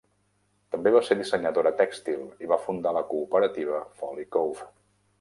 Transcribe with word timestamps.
També 0.75 0.93
va 0.95 1.01
ser 1.09 1.17
dissenyadora 1.19 1.73
tèxtil 1.83 2.25
i 2.47 2.51
va 2.55 2.59
fundar 2.65 2.97
la 3.01 3.07
cooperativa 3.15 3.87
Folly 4.03 4.31
Cove. 4.39 4.71